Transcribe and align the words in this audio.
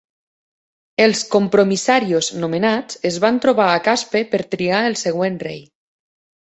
Els 1.05 1.21
"compromisarios" 1.35 2.31
nomenats 2.45 2.99
es 3.13 3.21
van 3.27 3.41
trobar 3.45 3.71
a 3.75 3.79
Caspe 3.91 4.27
per 4.35 4.45
triar 4.57 4.85
el 4.93 5.03
següent 5.07 5.43
rei. 5.51 5.67